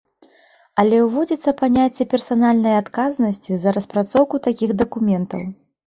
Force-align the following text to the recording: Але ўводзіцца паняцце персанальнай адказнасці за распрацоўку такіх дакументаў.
Але 0.83 0.97
ўводзіцца 1.07 1.53
паняцце 1.61 2.09
персанальнай 2.15 2.75
адказнасці 2.81 3.51
за 3.63 3.79
распрацоўку 3.79 4.45
такіх 4.53 4.79
дакументаў. 4.85 5.51